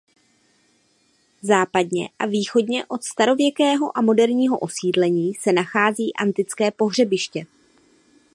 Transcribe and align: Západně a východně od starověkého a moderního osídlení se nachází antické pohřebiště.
Západně 1.41 2.09
a 2.19 2.25
východně 2.25 2.85
od 2.85 3.03
starověkého 3.03 3.97
a 3.97 4.01
moderního 4.01 4.57
osídlení 4.59 5.33
se 5.33 5.53
nachází 5.53 6.13
antické 6.15 6.71
pohřebiště. 6.71 7.45